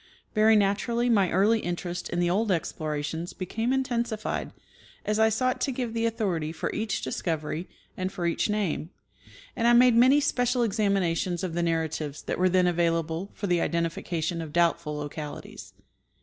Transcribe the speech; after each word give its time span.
Very 0.33 0.55
naturally 0.55 1.11
my 1.11 1.29
early 1.29 1.59
interest 1.59 2.09
in 2.09 2.19
the 2.19 2.27
old 2.27 2.51
explorations 2.51 3.33
became 3.33 3.71
intensified 3.71 4.51
as 5.05 5.19
I 5.19 5.29
sought 5.29 5.61
to 5.61 5.71
give 5.71 5.93
the 5.93 6.07
authority 6.07 6.51
for 6.51 6.73
each 6.73 7.03
discovery 7.03 7.69
and 7.95 8.11
for 8.11 8.25
each 8.25 8.49
name; 8.49 8.89
and 9.55 9.67
I 9.67 9.73
made 9.73 9.93
many 9.95 10.19
special 10.19 10.63
examinations 10.63 11.43
of 11.43 11.53
the 11.53 11.61
narratives 11.61 12.23
that 12.23 12.39
were 12.39 12.49
then 12.49 12.65
available 12.65 13.29
for 13.35 13.45
the 13.45 13.61
identification 13.61 14.41
of 14.41 14.51
doubtful 14.53 14.97
localities. 14.97 15.73